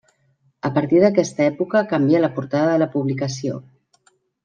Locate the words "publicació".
2.99-3.65